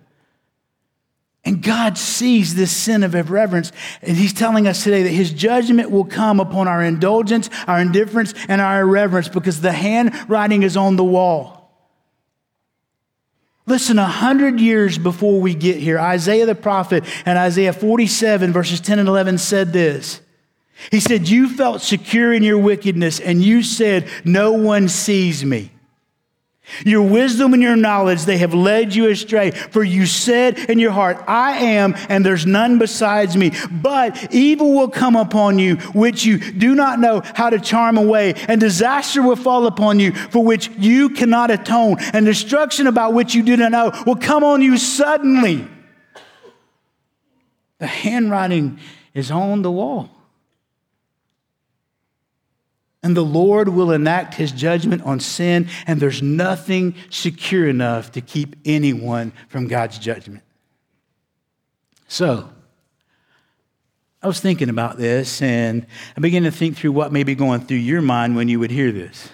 [1.46, 3.70] And God sees this sin of irreverence,
[4.02, 8.34] and He's telling us today that His judgment will come upon our indulgence, our indifference,
[8.48, 11.70] and our irreverence because the handwriting is on the wall.
[13.64, 18.80] Listen, a hundred years before we get here, Isaiah the prophet and Isaiah 47, verses
[18.80, 20.20] 10 and 11 said this.
[20.90, 25.70] He said, You felt secure in your wickedness, and you said, No one sees me.
[26.84, 29.52] Your wisdom and your knowledge, they have led you astray.
[29.52, 33.52] For you said in your heart, I am, and there's none besides me.
[33.70, 38.34] But evil will come upon you, which you do not know how to charm away,
[38.48, 43.34] and disaster will fall upon you, for which you cannot atone, and destruction about which
[43.34, 45.66] you do not know will come on you suddenly.
[47.78, 48.80] The handwriting
[49.14, 50.15] is on the wall
[53.06, 58.20] and the Lord will enact his judgment on sin, and there's nothing secure enough to
[58.20, 60.42] keep anyone from God's judgment.
[62.08, 62.50] So,
[64.20, 67.60] I was thinking about this, and I began to think through what may be going
[67.60, 69.28] through your mind when you would hear this.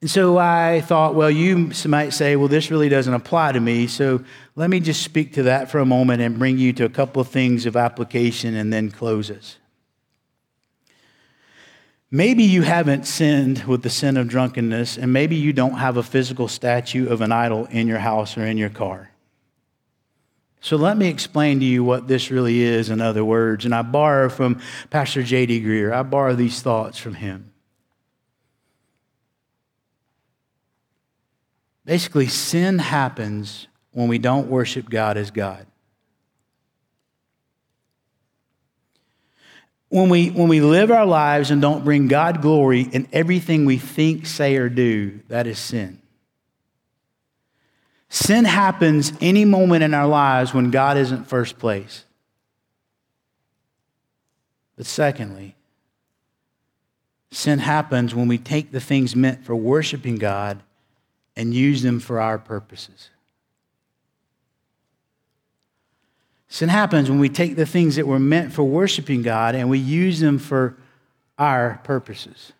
[0.00, 3.88] And so I thought, well, you might say, well, this really doesn't apply to me.
[3.88, 4.22] So
[4.54, 7.20] let me just speak to that for a moment and bring you to a couple
[7.20, 9.56] of things of application and then close us.
[12.10, 16.02] Maybe you haven't sinned with the sin of drunkenness, and maybe you don't have a
[16.02, 19.10] physical statue of an idol in your house or in your car.
[20.60, 23.64] So let me explain to you what this really is in other words.
[23.64, 25.62] And I borrow from Pastor J.D.
[25.62, 27.52] Greear, I borrow these thoughts from him.
[31.84, 35.66] Basically, sin happens when we don't worship God as God.
[39.90, 43.76] When we, when we live our lives and don't bring God glory in everything we
[43.76, 46.00] think, say, or do, that is sin.
[48.08, 52.04] Sin happens any moment in our lives when God isn't first place.
[54.76, 55.56] But secondly,
[57.32, 60.62] sin happens when we take the things meant for worshiping God
[61.36, 63.10] and use them for our purposes.
[66.52, 69.78] Sin happens when we take the things that were meant for worshiping God and we
[69.78, 70.76] use them for
[71.38, 72.52] our purposes.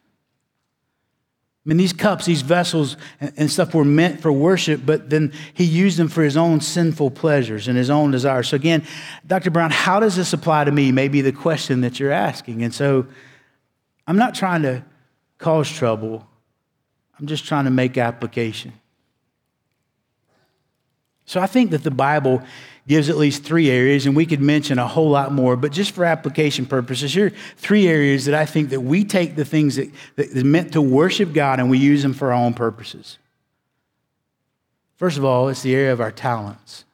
[1.67, 5.65] I mean, these cups, these vessels, and stuff were meant for worship, but then he
[5.65, 8.49] used them for his own sinful pleasures and his own desires.
[8.49, 8.87] So, again,
[9.27, 9.51] Dr.
[9.51, 10.93] Brown, how does this apply to me?
[10.93, 12.63] Maybe the question that you're asking.
[12.63, 13.07] And so,
[14.07, 14.85] I'm not trying to
[15.39, 16.27] cause trouble,
[17.19, 18.73] I'm just trying to make application.
[21.27, 22.41] So, I think that the Bible
[22.87, 25.93] gives at least three areas, and we could mention a whole lot more, but just
[25.93, 29.77] for application purposes, here are three areas that I think that we take the things
[29.77, 33.19] that, that are meant to worship God and we use them for our own purposes.
[34.97, 36.85] First of all, it's the area of our talents.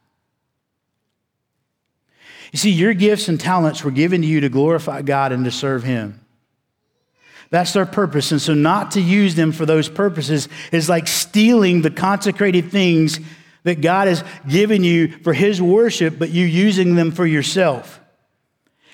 [2.53, 5.51] You see, your gifts and talents were given to you to glorify God and to
[5.51, 6.20] serve Him.
[7.51, 8.32] That's their purpose.
[8.32, 13.20] And so, not to use them for those purposes is like stealing the consecrated things
[13.66, 18.00] that God has given you for His worship, but you using them for yourself.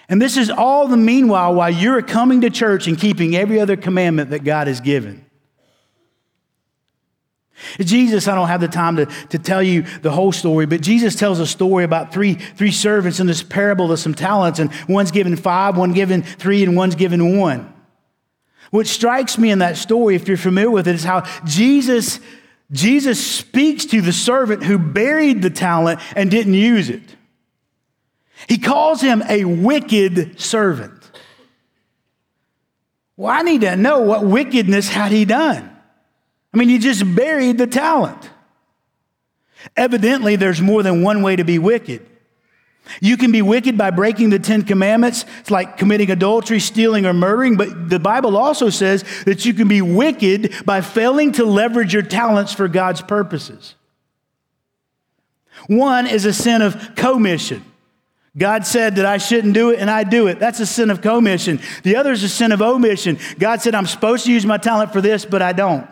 [0.08, 3.76] And this is all the meanwhile while you're coming to church and keeping every other
[3.76, 5.26] commandment that God has given.
[7.78, 11.16] Jesus, I don't have the time to, to tell you the whole story, but Jesus
[11.16, 15.10] tells a story about three, three servants in this parable of some talents, and one's
[15.10, 17.70] given five, one given three, and one's given one.
[18.70, 22.20] What strikes me in that story, if you're familiar with it, is how Jesus
[22.72, 27.02] Jesus speaks to the servant who buried the talent and didn't use it.
[28.48, 31.10] He calls him a wicked servant.
[33.16, 35.68] Well, I need to know what wickedness had he done.
[36.52, 38.30] I mean, he just buried the talent.
[39.76, 42.06] Evidently, there's more than one way to be wicked.
[43.00, 45.24] You can be wicked by breaking the Ten Commandments.
[45.40, 47.56] It's like committing adultery, stealing, or murdering.
[47.56, 52.02] But the Bible also says that you can be wicked by failing to leverage your
[52.02, 53.74] talents for God's purposes.
[55.68, 57.64] One is a sin of commission.
[58.36, 60.38] God said that I shouldn't do it and I do it.
[60.38, 61.60] That's a sin of commission.
[61.82, 63.18] The other is a sin of omission.
[63.38, 65.88] God said I'm supposed to use my talent for this, but I don't.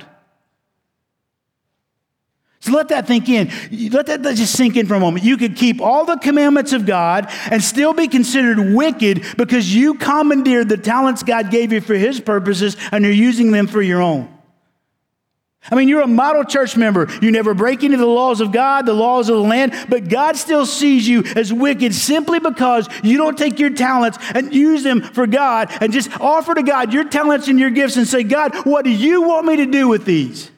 [2.61, 3.51] So let that think in.
[3.91, 5.25] Let that just sink in for a moment.
[5.25, 9.95] You could keep all the commandments of God and still be considered wicked because you
[9.95, 14.03] commandeered the talents God gave you for His purposes and you're using them for your
[14.03, 14.29] own.
[15.71, 17.09] I mean, you're a model church member.
[17.23, 20.37] You never break into the laws of God, the laws of the land, but God
[20.37, 25.03] still sees you as wicked simply because you don't take your talents and use them
[25.03, 28.55] for God and just offer to God your talents and your gifts and say, God,
[28.67, 30.51] what do you want me to do with these?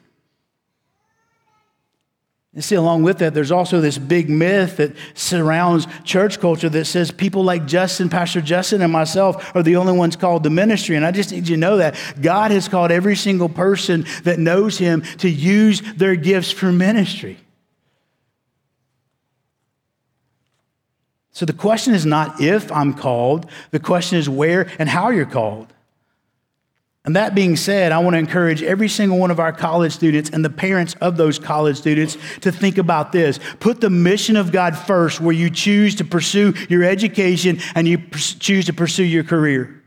[2.55, 6.85] And see, along with that, there's also this big myth that surrounds church culture that
[6.85, 10.95] says people like Justin, Pastor Justin, and myself are the only ones called to ministry.
[10.95, 14.37] And I just need you to know that God has called every single person that
[14.37, 17.39] knows Him to use their gifts for ministry.
[21.31, 25.25] So the question is not if I'm called, the question is where and how you're
[25.25, 25.73] called.
[27.05, 30.29] And that being said, I want to encourage every single one of our college students
[30.29, 33.41] and the parents of those college students to think about this.
[33.59, 37.97] Put the mission of God first where you choose to pursue your education and you
[38.39, 39.83] choose to pursue your career.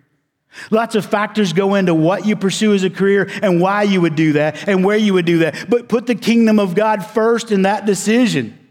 [0.71, 4.15] Lots of factors go into what you pursue as a career and why you would
[4.15, 5.71] do that and where you would do that.
[5.71, 8.66] But put the kingdom of God first in that decision.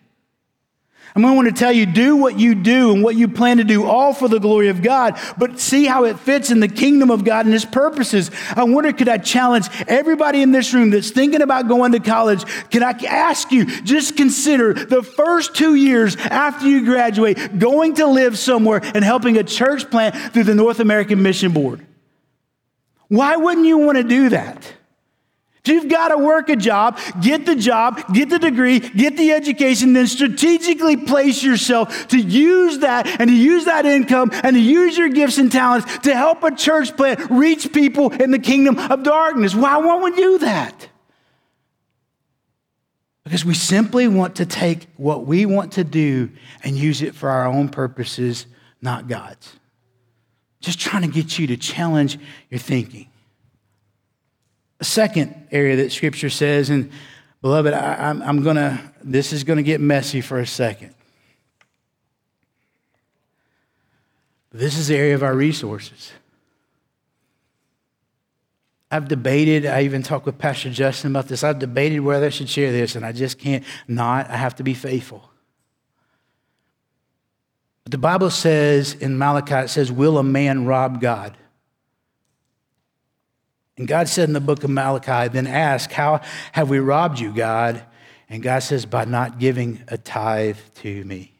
[1.15, 3.57] I'm going to want to tell you do what you do and what you plan
[3.57, 6.67] to do, all for the glory of God, but see how it fits in the
[6.67, 8.29] kingdom of God and His purposes.
[8.53, 12.43] I wonder, could I challenge everybody in this room that's thinking about going to college?
[12.69, 18.07] Can I ask you, just consider the first two years after you graduate going to
[18.07, 21.85] live somewhere and helping a church plant through the North American Mission Board?
[23.07, 24.74] Why wouldn't you want to do that?
[25.67, 29.93] You've got to work a job, get the job, get the degree, get the education,
[29.93, 34.97] then strategically place yourself to use that and to use that income and to use
[34.97, 39.03] your gifts and talents to help a church plant reach people in the kingdom of
[39.03, 39.55] darkness.
[39.55, 40.89] Why won't we do that?
[43.23, 46.29] Because we simply want to take what we want to do
[46.63, 48.45] and use it for our own purposes,
[48.81, 49.51] not God's.
[50.59, 52.19] Just trying to get you to challenge
[52.51, 53.07] your thinking.
[54.81, 56.91] Second area that scripture says, and
[57.41, 60.93] beloved, I, am I'm going to, this is going to get messy for a second.
[64.51, 66.11] This is the area of our resources.
[68.91, 71.43] I've debated, I even talked with Pastor Justin about this.
[71.43, 74.29] I've debated whether I should share this, and I just can't not.
[74.29, 75.29] I have to be faithful.
[77.83, 81.35] But the Bible says in Malachi, it says, Will a man rob God?
[83.77, 86.21] And God said in the book of Malachi, then ask, How
[86.53, 87.83] have we robbed you, God?
[88.29, 91.33] And God says, By not giving a tithe to me.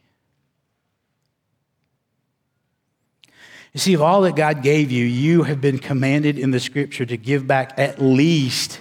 [3.72, 7.04] You see, of all that God gave you, you have been commanded in the scripture
[7.06, 8.80] to give back at least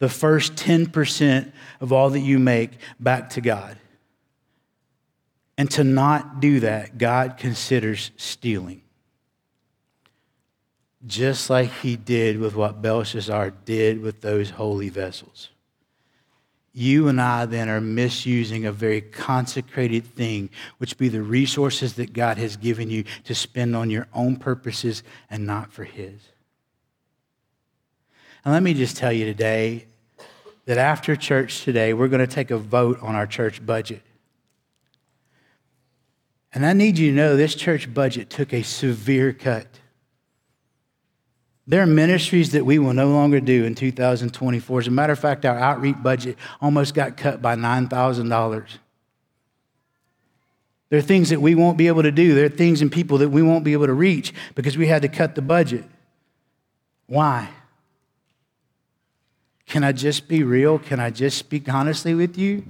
[0.00, 3.78] the first 10% of all that you make back to God.
[5.56, 8.82] And to not do that, God considers stealing
[11.06, 15.50] just like he did with what Belshazzar did with those holy vessels.
[16.72, 22.12] You and I then are misusing a very consecrated thing, which be the resources that
[22.12, 26.20] God has given you to spend on your own purposes and not for his.
[28.44, 29.86] And let me just tell you today
[30.66, 34.02] that after church today, we're going to take a vote on our church budget.
[36.52, 39.66] And I need you to know this church budget took a severe cut.
[41.66, 44.80] There are ministries that we will no longer do in 2024.
[44.80, 48.78] As a matter of fact, our outreach budget almost got cut by $9,000.
[50.90, 52.34] There are things that we won't be able to do.
[52.34, 55.02] There are things and people that we won't be able to reach because we had
[55.02, 55.84] to cut the budget.
[57.06, 57.48] Why?
[59.66, 60.78] Can I just be real?
[60.78, 62.64] Can I just speak honestly with you?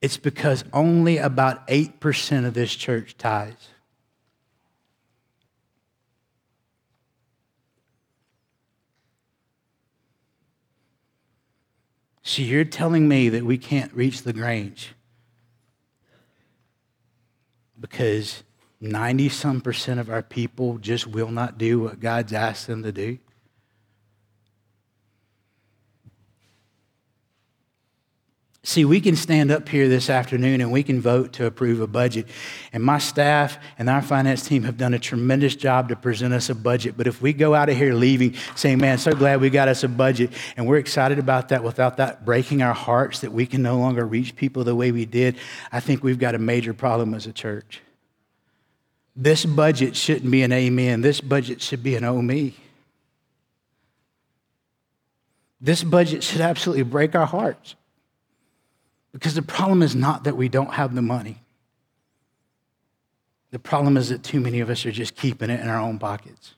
[0.00, 3.68] It's because only about 8% of this church tithes.
[12.30, 14.94] So you're telling me that we can't reach La Grange?
[17.80, 18.44] because
[18.80, 22.92] 90 some percent of our people just will not do what God's asked them to
[22.92, 23.18] do?
[28.62, 31.86] See, we can stand up here this afternoon and we can vote to approve a
[31.86, 32.28] budget.
[32.74, 36.50] And my staff and our finance team have done a tremendous job to present us
[36.50, 36.94] a budget.
[36.94, 39.82] But if we go out of here leaving saying, man, so glad we got us
[39.82, 43.62] a budget, and we're excited about that without that breaking our hearts that we can
[43.62, 45.38] no longer reach people the way we did,
[45.72, 47.80] I think we've got a major problem as a church.
[49.16, 51.00] This budget shouldn't be an amen.
[51.00, 52.54] This budget should be an oh me.
[55.62, 57.74] This budget should absolutely break our hearts.
[59.12, 61.42] Because the problem is not that we don't have the money.
[63.50, 65.98] The problem is that too many of us are just keeping it in our own
[65.98, 66.54] pockets.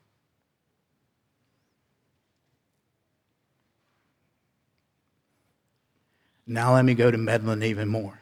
[6.46, 8.18] Now let me go to meddling even more.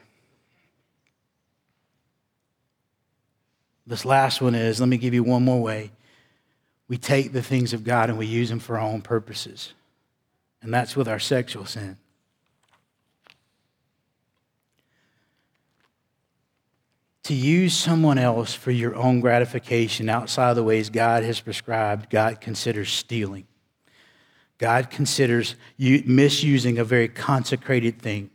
[3.85, 5.91] This last one is let me give you one more way.
[6.87, 9.73] We take the things of God and we use them for our own purposes.
[10.61, 11.97] And that's with our sexual sin.
[17.23, 22.09] To use someone else for your own gratification outside of the ways God has prescribed,
[22.09, 23.45] God considers stealing.
[24.57, 28.29] God considers you misusing a very consecrated thing.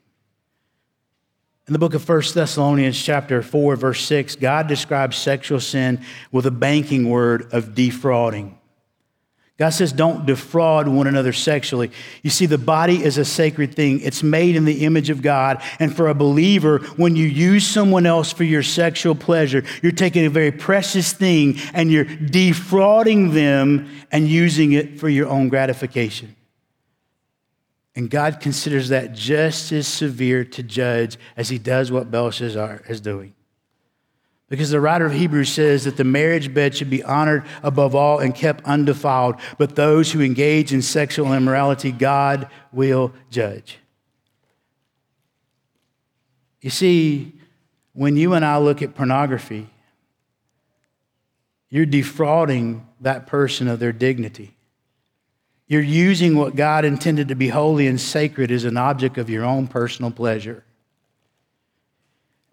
[1.68, 6.46] In the book of 1 Thessalonians, chapter 4, verse 6, God describes sexual sin with
[6.46, 8.55] a banking word of defrauding.
[9.58, 11.90] God says, don't defraud one another sexually.
[12.22, 14.00] You see, the body is a sacred thing.
[14.00, 15.62] It's made in the image of God.
[15.78, 20.26] And for a believer, when you use someone else for your sexual pleasure, you're taking
[20.26, 26.36] a very precious thing and you're defrauding them and using it for your own gratification.
[27.94, 33.00] And God considers that just as severe to judge as he does what Belshazzar is
[33.00, 33.32] doing.
[34.48, 38.20] Because the writer of Hebrews says that the marriage bed should be honored above all
[38.20, 43.78] and kept undefiled, but those who engage in sexual immorality, God will judge.
[46.60, 47.32] You see,
[47.92, 49.68] when you and I look at pornography,
[51.68, 54.56] you're defrauding that person of their dignity.
[55.66, 59.44] You're using what God intended to be holy and sacred as an object of your
[59.44, 60.62] own personal pleasure.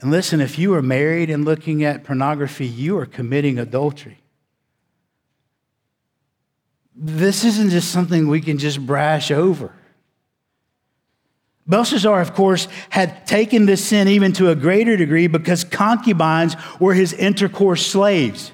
[0.04, 4.18] And listen, if you are married and looking at pornography, you are committing adultery.
[6.94, 9.72] This isn't just something we can just brash over.
[11.68, 16.94] Belshazzar, of course, had taken this sin even to a greater degree because concubines were
[16.94, 18.52] his intercourse slaves.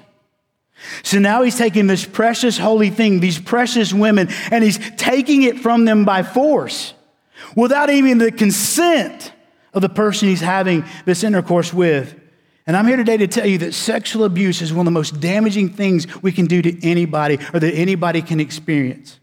[1.02, 5.58] So now he's taking this precious holy thing, these precious women, and he's taking it
[5.58, 6.94] from them by force
[7.56, 9.32] without even the consent
[9.72, 12.18] of the person he's having this intercourse with.
[12.66, 15.20] And I'm here today to tell you that sexual abuse is one of the most
[15.20, 19.18] damaging things we can do to anybody or that anybody can experience.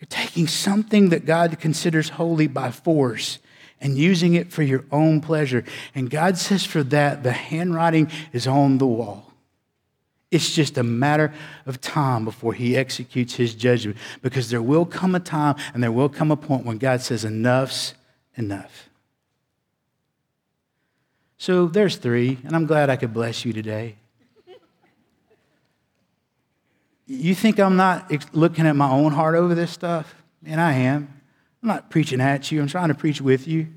[0.00, 3.38] You're taking something that God considers holy by force
[3.80, 5.64] and using it for your own pleasure.
[5.94, 9.31] And God says for that, the handwriting is on the wall.
[10.32, 11.32] It's just a matter
[11.66, 15.92] of time before he executes his judgment because there will come a time and there
[15.92, 17.92] will come a point when God says, enough's
[18.34, 18.88] enough.
[21.36, 23.96] So there's three, and I'm glad I could bless you today.
[27.06, 30.14] You think I'm not looking at my own heart over this stuff?
[30.46, 31.20] And I am.
[31.62, 33.68] I'm not preaching at you, I'm trying to preach with you.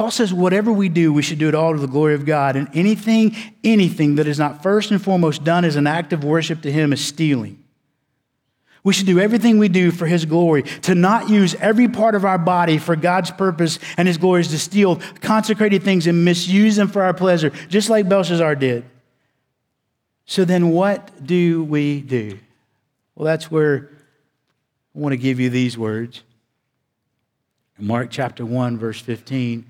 [0.00, 2.56] Paul says, whatever we do, we should do it all to the glory of God.
[2.56, 6.62] And anything, anything that is not first and foremost done as an act of worship
[6.62, 7.62] to Him is stealing.
[8.82, 10.62] We should do everything we do for His glory.
[10.62, 14.48] To not use every part of our body for God's purpose and His glory is
[14.48, 18.86] to steal consecrated things and misuse them for our pleasure, just like Belshazzar did.
[20.24, 22.38] So then, what do we do?
[23.14, 23.90] Well, that's where
[24.96, 26.22] I want to give you these words.
[27.78, 29.66] Mark chapter 1, verse 15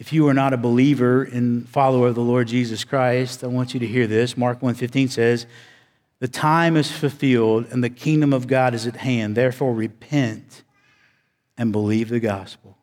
[0.00, 3.74] if you are not a believer and follower of the Lord Jesus Christ, I want
[3.74, 4.34] you to hear this.
[4.34, 5.46] Mark 1:15 says,
[6.20, 9.36] "The time is fulfilled and the kingdom of God is at hand.
[9.36, 10.62] Therefore repent
[11.58, 12.78] and believe the gospel."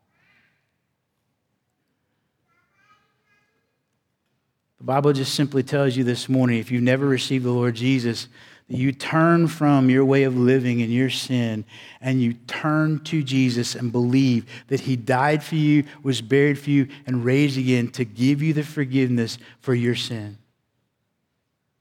[4.78, 8.28] The Bible just simply tells you this morning if you've never received the Lord Jesus,
[8.68, 11.63] you turn from your way of living and your sin
[12.01, 16.70] and you turn to Jesus and believe that He died for you, was buried for
[16.70, 20.38] you, and raised again to give you the forgiveness for your sin.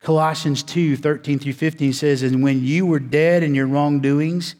[0.00, 4.54] Colossians 2 13 through 15 says, And when you were dead in your wrongdoings,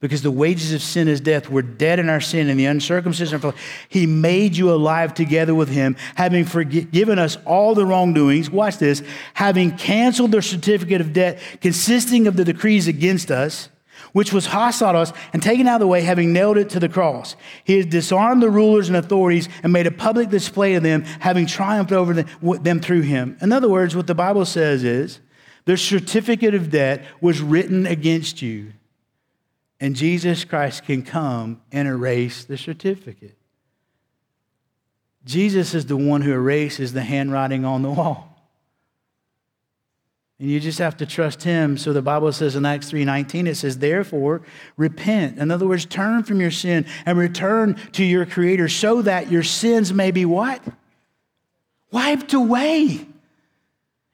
[0.00, 1.50] because the wages of sin is death.
[1.50, 3.52] We're dead in our sin and the uncircumcision.
[3.88, 8.50] He made you alive together with him, having forgiven us all the wrongdoings.
[8.50, 9.02] Watch this.
[9.34, 13.68] Having canceled the certificate of debt consisting of the decrees against us,
[14.12, 16.80] which was hostile to us, and taken out of the way, having nailed it to
[16.80, 17.36] the cross.
[17.62, 21.44] He has disarmed the rulers and authorities and made a public display of them, having
[21.44, 23.36] triumphed over them through him.
[23.42, 25.20] In other words, what the Bible says is,
[25.66, 28.72] the certificate of debt was written against you
[29.80, 33.36] and Jesus Christ can come and erase the certificate.
[35.24, 38.26] Jesus is the one who erases the handwriting on the wall.
[40.38, 41.76] And you just have to trust him.
[41.76, 44.40] So the Bible says in Acts 3:19 it says therefore
[44.78, 45.38] repent.
[45.38, 49.42] In other words, turn from your sin and return to your creator so that your
[49.42, 50.62] sins may be what?
[51.90, 53.06] Wiped away.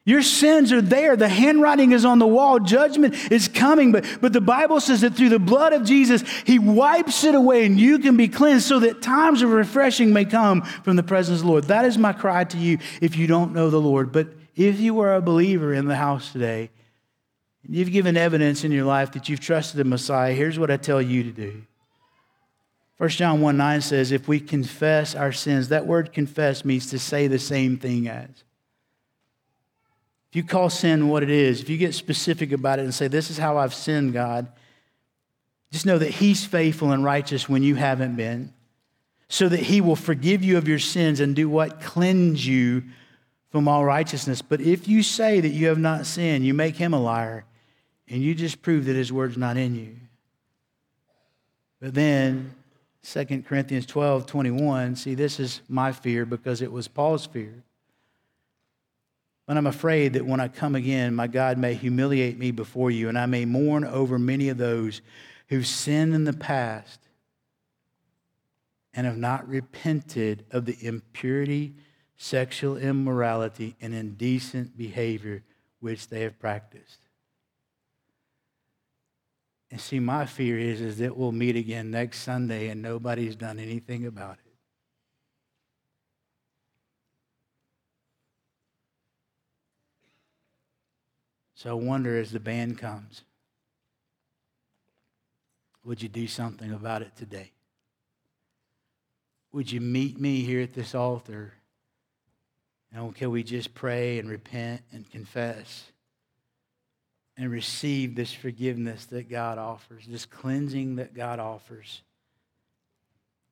[0.06, 1.16] Your sins are there.
[1.16, 2.60] The handwriting is on the wall.
[2.60, 3.90] Judgment is coming.
[3.90, 7.66] But, but the Bible says that through the blood of Jesus, He wipes it away
[7.66, 11.40] and you can be cleansed so that times of refreshing may come from the presence
[11.40, 11.64] of the Lord.
[11.64, 14.12] That is my cry to you if you don't know the Lord.
[14.12, 16.70] But if you are a believer in the house today,
[17.66, 20.76] and you've given evidence in your life that you've trusted the Messiah, here's what I
[20.76, 21.64] tell you to do.
[22.98, 26.98] 1 John 1 9 says, If we confess our sins, that word confess means to
[27.00, 28.44] say the same thing as
[30.36, 33.30] you call sin what it is, if you get specific about it and say, This
[33.30, 34.46] is how I've sinned, God,
[35.72, 38.52] just know that He's faithful and righteous when you haven't been,
[39.28, 41.80] so that He will forgive you of your sins and do what?
[41.80, 42.84] Cleanse you
[43.50, 44.42] from all righteousness.
[44.42, 47.44] But if you say that you have not sinned, you make Him a liar,
[48.08, 49.96] and you just prove that His word's not in you.
[51.80, 52.54] But then,
[53.02, 57.62] 2 Corinthians 12 21, see, this is my fear because it was Paul's fear.
[59.46, 63.08] But I'm afraid that when I come again, my God may humiliate me before you,
[63.08, 65.00] and I may mourn over many of those
[65.48, 67.00] who've sinned in the past
[68.92, 71.74] and have not repented of the impurity,
[72.16, 75.44] sexual immorality, and indecent behavior
[75.80, 76.98] which they have practiced.
[79.70, 83.58] And see, my fear is, is that we'll meet again next Sunday and nobody's done
[83.58, 84.45] anything about it.
[91.66, 93.22] So I wonder as the band comes,
[95.82, 97.50] would you do something about it today?
[99.50, 101.54] Would you meet me here at this altar?
[102.94, 105.90] And can we just pray and repent and confess
[107.36, 112.02] and receive this forgiveness that God offers, this cleansing that God offers?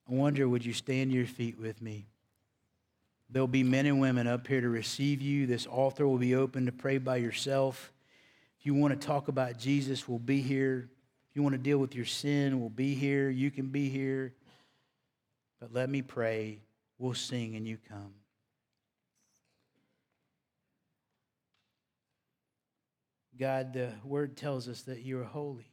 [0.09, 2.05] I wonder, would you stand to your feet with me?
[3.29, 5.47] There'll be men and women up here to receive you.
[5.47, 7.91] This altar will be open to pray by yourself.
[8.65, 10.89] You want to talk about Jesus, we'll be here.
[11.29, 13.29] If you want to deal with your sin, we'll be here.
[13.29, 14.33] You can be here.
[15.61, 16.61] But let me pray.
[16.97, 18.15] We'll sing and you come.
[23.37, 25.71] God, the word tells us that you are holy.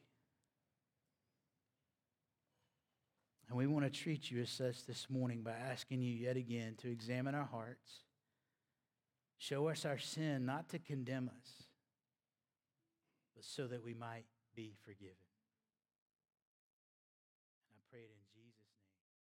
[3.49, 6.74] And we want to treat you as such this morning by asking you yet again
[6.82, 8.01] to examine our hearts.
[9.38, 11.62] Show us our sin, not to condemn us,
[13.43, 14.24] so that we might
[14.55, 15.32] be forgiven.